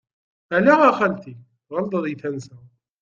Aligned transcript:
Ala 0.55 0.73
a 0.89 0.97
xalti, 0.97 1.33
tɣelṭeḍ 1.67 2.01
di 2.05 2.15
tansa. 2.21 2.57